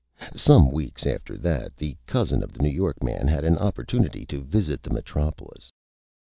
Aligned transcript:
Some 0.33 0.71
Weeks 0.71 1.05
after 1.05 1.37
that, 1.37 1.77
the 1.77 1.95
Cousin 2.07 2.41
of 2.41 2.53
the 2.53 2.63
New 2.63 2.71
York 2.71 3.03
Man 3.03 3.27
had 3.27 3.43
an 3.43 3.59
Opportunity 3.59 4.25
to 4.25 4.41
visit 4.41 4.81
the 4.81 4.89
Metropolis. 4.89 5.71